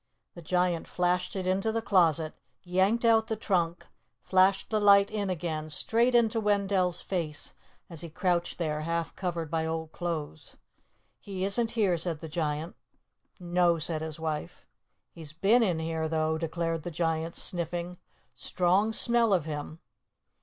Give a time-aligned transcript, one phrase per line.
[0.33, 3.85] The Giant flashed it into the closet, yanked out the trunk,
[4.23, 7.53] flashed the light in again, straight into Wendell's face,
[7.87, 10.57] as he crouched there half covered by old clothes.
[11.19, 12.75] "He isn't here," said the Giant.
[13.39, 14.65] "No," said his wife.
[15.11, 17.99] "He's been in here, though," declared the Giant, sniffing.
[18.33, 19.81] "Strong smell of him."